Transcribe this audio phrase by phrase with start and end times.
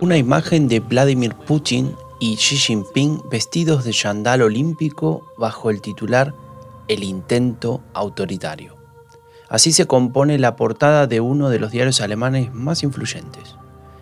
[0.00, 6.34] Una imagen de Vladimir Putin y Xi Jinping vestidos de chandal olímpico bajo el titular
[6.88, 8.76] El intento autoritario.
[9.48, 13.56] Así se compone la portada de uno de los diarios alemanes más influyentes,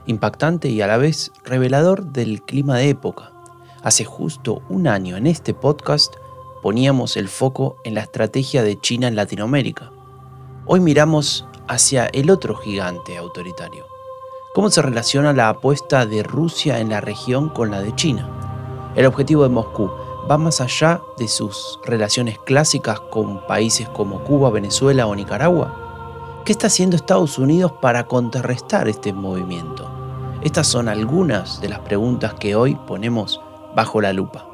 [0.07, 3.33] impactante y a la vez revelador del clima de época.
[3.83, 6.15] Hace justo un año en este podcast
[6.65, 9.93] poníamos el foco en la estrategia de China en Latinoamérica.
[10.65, 13.85] Hoy miramos hacia el otro gigante autoritario.
[14.55, 18.93] ¿Cómo se relaciona la apuesta de Rusia en la región con la de China?
[18.97, 19.91] El objetivo de Moscú
[20.31, 26.41] va más allá de sus relaciones clásicas con países como Cuba, Venezuela o Nicaragua.
[26.47, 29.87] ¿Qué está haciendo Estados Unidos para contrarrestar este movimiento?
[30.41, 33.39] Estas son algunas de las preguntas que hoy ponemos
[33.77, 34.54] bajo la lupa.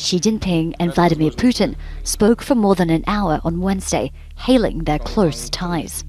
[0.00, 4.98] Xi Jinping and Vladimir Putin spoke for more than an hour on Wednesday, hailing their
[4.98, 6.06] close ties.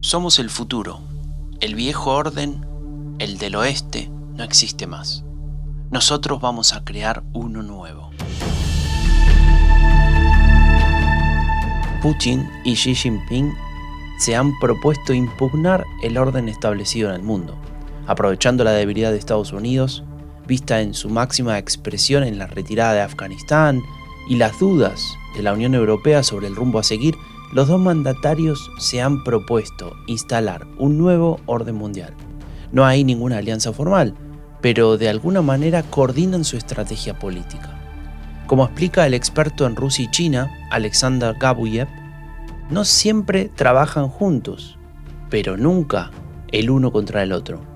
[0.00, 1.00] Somos el futuro.
[1.60, 2.64] El viejo orden,
[3.18, 5.22] el del oeste, no existe más.
[5.90, 8.10] Nosotros vamos a crear uno nuevo.
[12.00, 13.52] Putin y Xi Jinping
[14.18, 17.54] se han propuesto impugnar el orden establecido en el mundo,
[18.06, 20.04] aprovechando la debilidad de Estados Unidos
[20.46, 23.82] vista en su máxima expresión en la retirada de Afganistán
[24.28, 25.02] y las dudas
[25.36, 27.14] de la Unión Europea sobre el rumbo a seguir,
[27.52, 32.14] los dos mandatarios se han propuesto instalar un nuevo orden mundial.
[32.72, 34.14] No hay ninguna alianza formal,
[34.60, 37.78] pero de alguna manera coordinan su estrategia política.
[38.46, 41.88] Como explica el experto en Rusia y China, Alexander Gabuyev,
[42.70, 44.78] no siempre trabajan juntos,
[45.30, 46.10] pero nunca
[46.50, 47.75] el uno contra el otro.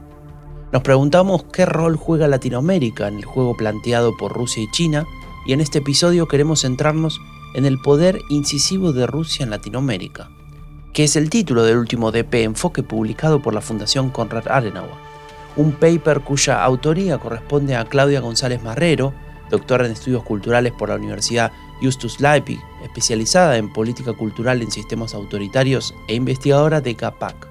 [0.72, 5.04] Nos preguntamos qué rol juega Latinoamérica en el juego planteado por Rusia y China
[5.44, 7.20] y en este episodio queremos centrarnos
[7.54, 10.30] en el poder incisivo de Rusia en Latinoamérica,
[10.92, 14.94] que es el título del último DP Enfoque publicado por la Fundación Konrad Adenauer,
[15.56, 19.12] un paper cuya autoría corresponde a Claudia González Marrero,
[19.50, 21.50] doctora en estudios culturales por la Universidad
[21.82, 27.48] Justus Leipzig, especializada en política cultural en sistemas autoritarios e investigadora de CAPAC,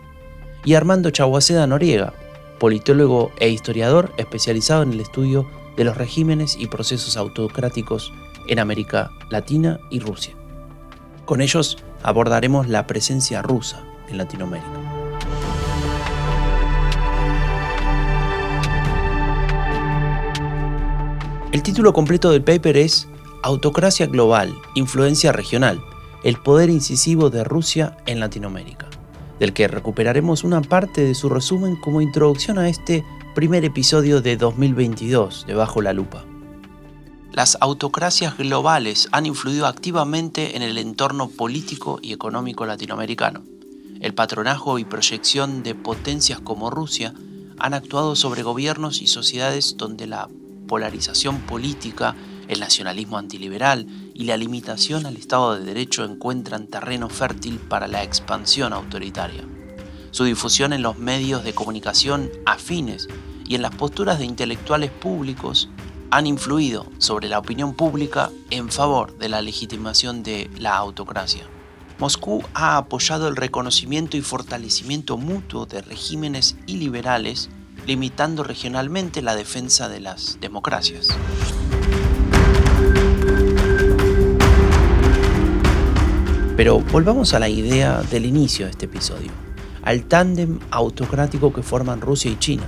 [0.64, 2.14] y Armando Chaguaceda Noriega,
[2.60, 8.14] politólogo e historiador especializado en el estudio de los regímenes y procesos autocráticos
[8.48, 10.36] en América Latina y Rusia.
[11.26, 14.68] Con ellos abordaremos la presencia rusa en Latinoamérica.
[21.52, 23.08] El título completo del paper es
[23.42, 25.82] Autocracia global, influencia regional,
[26.24, 28.89] el poder incisivo de Rusia en Latinoamérica
[29.40, 33.04] del que recuperaremos una parte de su resumen como introducción a este
[33.36, 36.26] primer episodio de 2022 de Bajo la Lupa.
[37.32, 43.44] Las autocracias globales han influido activamente en el entorno político y económico latinoamericano.
[44.02, 47.14] El patronajo y proyección de potencias como Rusia
[47.60, 50.28] han actuado sobre gobiernos y sociedades donde la
[50.68, 52.16] polarización política,
[52.50, 58.04] el nacionalismo antiliberal y la limitación al Estado de Derecho encuentran terreno fértil para la
[58.04, 59.46] expansión autoritaria.
[60.12, 63.08] Su difusión en los medios de comunicación afines
[63.48, 65.70] y en las posturas de intelectuales públicos
[66.10, 71.48] han influido sobre la opinión pública en favor de la legitimación de la autocracia.
[72.00, 77.50] Moscú ha apoyado el reconocimiento y fortalecimiento mutuo de regímenes iliberales,
[77.86, 81.10] limitando regionalmente la defensa de las democracias.
[86.60, 89.32] Pero volvamos a la idea del inicio de este episodio,
[89.82, 92.64] al tándem autocrático que forman Rusia y China.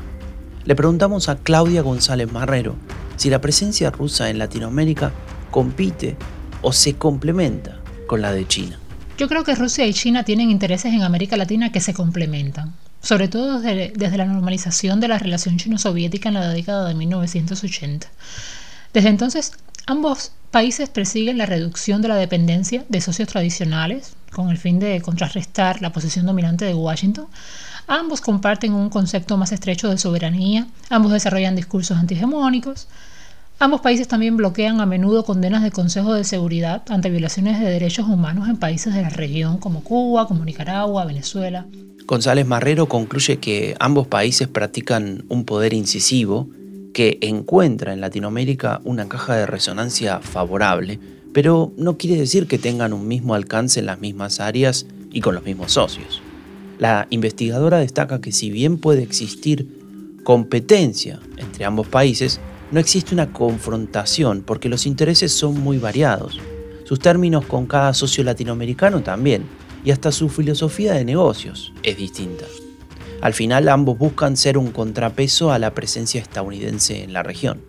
[0.63, 2.77] Le preguntamos a Claudia González Marrero
[3.17, 5.11] si la presencia rusa en Latinoamérica
[5.51, 6.15] compite
[6.61, 8.79] o se complementa con la de China.
[9.17, 13.27] Yo creo que Rusia y China tienen intereses en América Latina que se complementan, sobre
[13.27, 18.07] todo desde, desde la normalización de la relación chino-soviética en la década de 1980.
[18.93, 19.53] Desde entonces,
[19.87, 25.01] ambos países persiguen la reducción de la dependencia de socios tradicionales con el fin de
[25.01, 27.27] contrarrestar la posición dominante de Washington,
[27.87, 32.87] Ambos comparten un concepto más estrecho de soberanía, ambos desarrollan discursos antihegemónicos,
[33.59, 38.07] Ambos países también bloquean a menudo condenas del Consejo de Seguridad ante violaciones de derechos
[38.07, 41.67] humanos en países de la región como Cuba, como Nicaragua, Venezuela.
[42.07, 46.49] González Marrero concluye que ambos países practican un poder incisivo
[46.93, 50.99] que encuentra en Latinoamérica una caja de resonancia favorable,
[51.33, 55.35] pero no quiere decir que tengan un mismo alcance en las mismas áreas y con
[55.35, 56.21] los mismos socios.
[56.79, 59.67] La investigadora destaca que si bien puede existir
[60.23, 62.39] competencia entre ambos países,
[62.71, 66.39] no existe una confrontación porque los intereses son muy variados.
[66.85, 69.43] Sus términos con cada socio latinoamericano también,
[69.83, 72.45] y hasta su filosofía de negocios es distinta.
[73.21, 77.61] Al final ambos buscan ser un contrapeso a la presencia estadounidense en la región.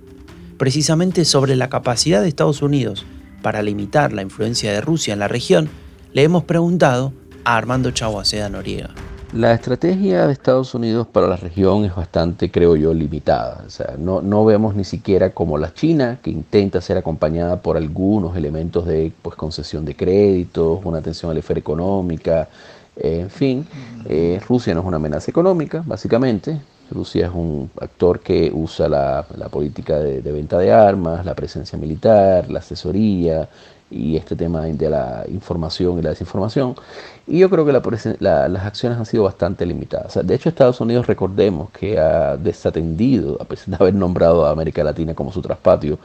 [0.57, 3.05] Precisamente sobre la capacidad de Estados Unidos
[3.43, 5.69] para limitar la influencia de Rusia en la región,
[6.15, 7.13] le hemos preguntado
[7.45, 8.91] a Armando Chaguaceda Noriega.
[9.35, 13.65] La estrategia de Estados Unidos para la región es bastante, creo yo, limitada.
[13.67, 17.77] O sea, no, no vemos ni siquiera como la China, que intenta ser acompañada por
[17.77, 22.49] algunos elementos de pues, concesión de créditos, una atención a la esfera económica,
[22.97, 23.67] en fin.
[24.07, 26.61] Eh, Rusia no es una amenaza económica, básicamente.
[26.91, 32.51] Rusia es un actor que usa la, política de, venta de armas, la presencia militar,
[32.51, 33.49] la asesoría,
[33.91, 36.75] y este tema de la información y la desinformación.
[37.27, 40.19] Y yo creo que las acciones han sido bastante limitadas.
[40.27, 44.83] de hecho, Estados Unidos, recordemos que ha desatendido, a pesar de haber nombrado a América
[44.83, 45.99] Latina como su traspatio,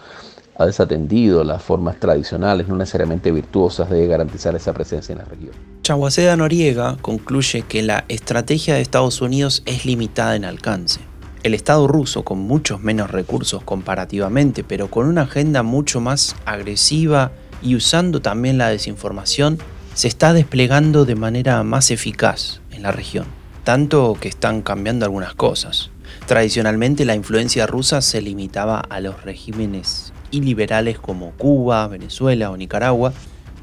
[0.58, 5.77] ha desatendido las formas tradicionales, no necesariamente virtuosas, de garantizar esa presencia en la región.
[5.88, 11.00] Chaguaceda Noriega concluye que la estrategia de Estados Unidos es limitada en alcance.
[11.44, 17.32] El Estado ruso, con muchos menos recursos comparativamente, pero con una agenda mucho más agresiva
[17.62, 19.60] y usando también la desinformación,
[19.94, 23.26] se está desplegando de manera más eficaz en la región,
[23.64, 25.90] tanto que están cambiando algunas cosas.
[26.26, 33.14] Tradicionalmente la influencia rusa se limitaba a los regímenes iliberales como Cuba, Venezuela o Nicaragua,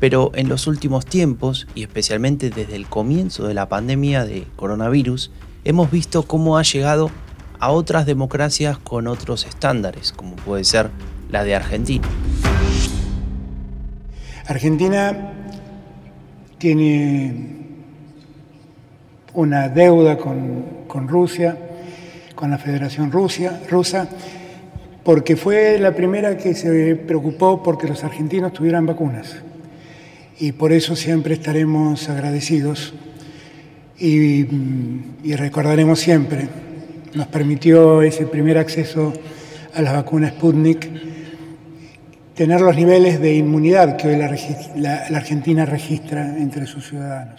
[0.01, 5.31] pero en los últimos tiempos, y especialmente desde el comienzo de la pandemia de coronavirus,
[5.65, 7.11] hemos visto cómo ha llegado
[7.59, 10.91] a otras democracias con otros estándares, como puede ser
[11.31, 12.07] la de Argentina.
[14.47, 15.33] Argentina
[16.59, 17.55] tiene
[19.33, 21.57] una deuda con, Rusia,
[22.35, 24.09] con la Federación Rusia, Rusa,
[25.03, 29.37] porque fue la primera que se preocupó porque los argentinos tuvieran vacunas.
[30.39, 32.95] Y por eso siempre estaremos agradecidos
[33.99, 34.45] y,
[35.37, 36.49] recordaremos siempre.
[37.15, 39.13] Nos permitió ese primer acceso
[39.75, 40.89] a las vacunas Sputnik
[42.35, 47.37] tener los niveles de inmunidad que hoy la, Argentina registra entre sus ciudadanos.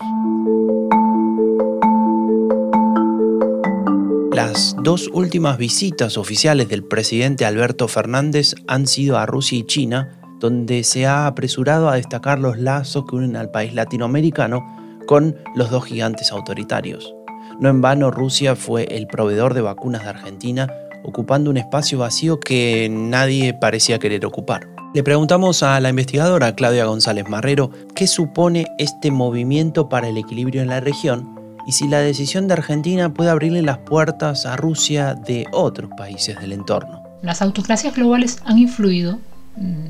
[4.34, 10.20] Las dos últimas visitas oficiales del presidente Alberto Fernández han sido a Rusia y China,
[10.40, 14.64] donde se ha apresurado a destacar los lazos que unen al país latinoamericano
[15.06, 17.14] con los dos gigantes autoritarios.
[17.60, 20.68] No en vano Rusia fue el proveedor de vacunas de Argentina,
[21.04, 24.68] ocupando un espacio vacío que nadie parecía querer ocupar.
[24.94, 30.62] Le preguntamos a la investigadora Claudia González Marrero qué supone este movimiento para el equilibrio
[30.62, 31.36] en la región
[31.68, 36.40] y si la decisión de Argentina puede abrirle las puertas a Rusia de otros países
[36.40, 37.04] del entorno.
[37.22, 39.20] Las autocracias globales han influido
[39.58, 39.88] mm,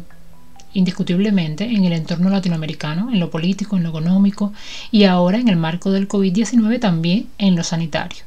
[0.75, 4.53] indiscutiblemente en el entorno latinoamericano, en lo político, en lo económico
[4.91, 8.23] y ahora en el marco del COVID-19 también en lo sanitario.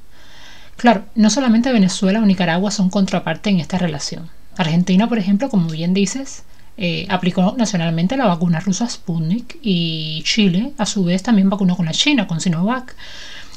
[0.77, 4.29] Claro, no solamente Venezuela o Nicaragua son contraparte en esta relación.
[4.57, 6.45] Argentina, por ejemplo, como bien dices,
[6.77, 11.87] eh, aplicó nacionalmente la vacuna rusa Sputnik y Chile a su vez también vacunó con
[11.87, 12.95] la China, con Sinovac.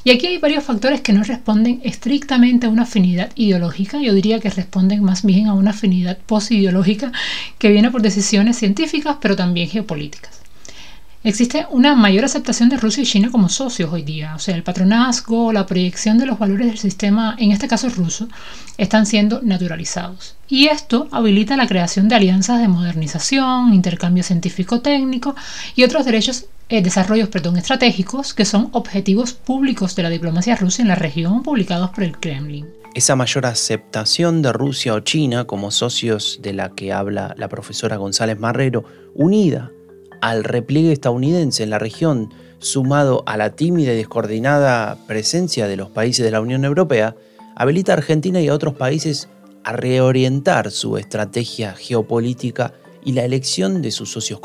[0.04, 4.40] Y aquí hay varios factores que no responden estrictamente a una afinidad ideológica, yo diría
[4.40, 7.12] que responden más bien a una afinidad posideológica
[7.60, 10.42] que viene por decisiones científicas pero también geopolíticas.
[11.24, 14.64] Existe una mayor aceptación de Rusia y China como socios hoy día, o sea, el
[14.64, 18.28] patronazgo, la proyección de los valores del sistema, en este caso ruso,
[18.80, 20.36] están siendo naturalizados.
[20.50, 25.36] Y esto habilita la creación de alianzas de modernización, intercambio científico-técnico
[25.76, 30.82] y otros derechos, eh, desarrollos perdón, estratégicos que son objetivos públicos de la diplomacia rusa
[30.82, 32.66] en la región publicados por el Kremlin.
[32.94, 37.98] Esa mayor aceptación de Rusia o China como socios de la que habla la profesora
[37.98, 39.70] González Marrero, unida
[40.22, 45.90] al repliegue estadounidense en la región, sumado a la tímida y descoordinada presencia de los
[45.90, 47.16] países de la Unión Europea,
[47.56, 49.28] habilita a Argentina y a otros países
[49.66, 52.74] a reorientar su estrategia geopolítica
[53.04, 54.40] y la elección de sus socios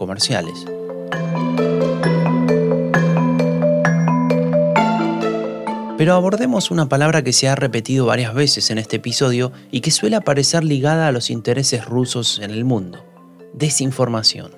[5.97, 9.91] Pero abordemos una palabra que se ha repetido varias veces en este episodio y que
[9.91, 13.03] suele aparecer ligada a los intereses rusos en el mundo.
[13.55, 14.53] Desinformación.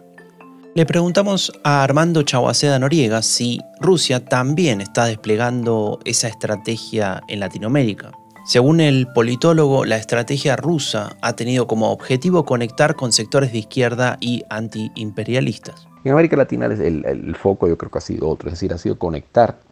[0.74, 8.10] Le preguntamos a Armando Chaguaceda Noriega si Rusia también está desplegando esa estrategia en Latinoamérica.
[8.44, 14.16] Según el politólogo, la estrategia rusa ha tenido como objetivo conectar con sectores de izquierda
[14.20, 15.86] y antiimperialistas.
[16.02, 18.78] En América Latina el, el, foco yo creo que ha sido otro, es decir, ha
[18.78, 19.67] sido conectar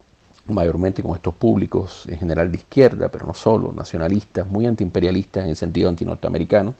[0.49, 5.51] mayormente con estos públicos en general de izquierda, pero no solo, nacionalistas, muy antiimperialistas en
[5.51, 6.75] el sentido antinorteamericano,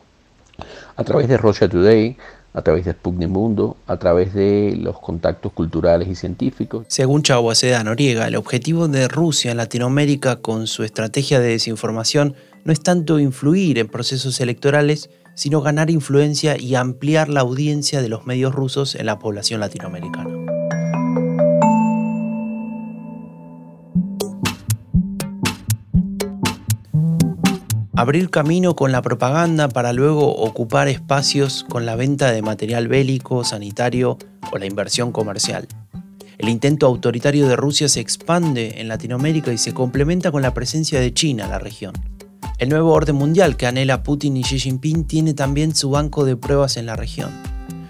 [0.95, 2.17] a través de Russia Today,
[2.53, 6.85] a través de Sputnik Mundo, a través de los contactos culturales y científicos.
[6.89, 12.73] Según Chaguaceda Noriega, el objetivo de Rusia en Latinoamérica con su estrategia de desinformación no
[12.73, 18.25] es tanto influir en procesos electorales, sino ganar influencia y ampliar la audiencia de los
[18.25, 20.46] medios rusos en la población latinoamericana.
[27.97, 33.43] Abrir camino con la propaganda para luego ocupar espacios con la venta de material bélico,
[33.43, 34.19] sanitario
[34.51, 35.67] o la inversión comercial.
[36.37, 40.99] El intento autoritario de Rusia se expande en Latinoamérica y se complementa con la presencia
[40.99, 41.93] de China en la región.
[42.59, 46.35] El nuevo orden mundial que anhela Putin y Xi Jinping tiene también su banco de
[46.35, 47.31] pruebas en la región.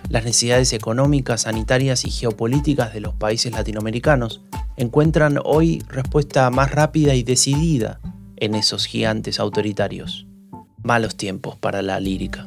[0.08, 4.40] Las necesidades económicas, sanitarias y geopolíticas de los países latinoamericanos
[4.78, 8.00] encuentran hoy respuesta más rápida y decidida
[8.38, 10.28] en esos gigantes autoritarios.
[10.84, 12.46] Malos tiempos para la lírica.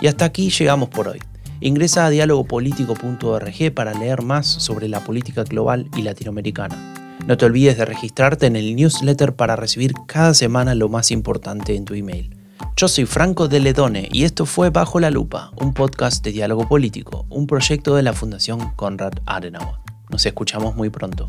[0.00, 1.18] Y hasta aquí llegamos por hoy.
[1.60, 6.94] Ingresa a dialogopolítico.org para leer más sobre la política global y latinoamericana.
[7.26, 11.74] No te olvides de registrarte en el newsletter para recibir cada semana lo más importante
[11.74, 12.37] en tu email.
[12.76, 16.68] Yo soy Franco de Ledone y esto fue Bajo la Lupa, un podcast de diálogo
[16.68, 19.76] político, un proyecto de la Fundación Konrad Adenauer.
[20.10, 21.28] Nos escuchamos muy pronto.